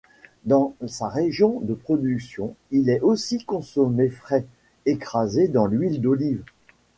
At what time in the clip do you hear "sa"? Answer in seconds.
0.87-1.07